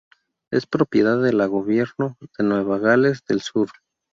Es 0.51 0.65
propiedad 0.65 1.21
de 1.21 1.31
la 1.31 1.45
Gobierno 1.45 2.17
de 2.35 2.43
Nueva 2.43 2.79
Gales 2.79 3.21
del 3.27 3.41
Sur. 3.41 3.69